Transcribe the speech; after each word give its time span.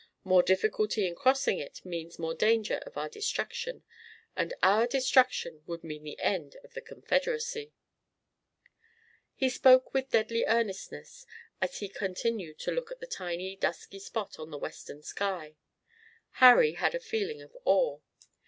More 0.23 0.41
difficulty 0.41 1.05
in 1.05 1.13
crossing 1.13 1.59
it 1.59 1.85
means 1.85 2.17
more 2.17 2.33
danger 2.33 2.77
of 2.87 2.97
our 2.97 3.07
destruction, 3.07 3.83
and 4.35 4.51
our 4.63 4.87
destruction 4.87 5.61
would 5.67 5.83
mean 5.83 6.03
the 6.03 6.17
end 6.19 6.55
of 6.63 6.73
the 6.73 6.81
Confederacy." 6.81 7.71
He 9.35 9.47
spoke 9.47 9.93
with 9.93 10.09
deadly 10.09 10.43
earnestness 10.45 11.27
as 11.61 11.77
he 11.81 11.87
continued 11.87 12.57
to 12.61 12.71
look 12.71 12.89
at 12.89 12.99
the 12.99 13.05
tiny 13.05 13.55
dusky 13.55 13.99
spot 13.99 14.39
on 14.39 14.49
the 14.49 14.57
western 14.57 15.03
sky. 15.03 15.55
Harry 16.41 16.71
had 16.71 16.95
a 16.95 16.99
feeling 16.99 17.39
of 17.39 17.55
awe. 17.63 17.99